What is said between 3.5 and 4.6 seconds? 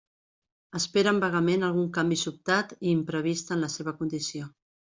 en la seva condició.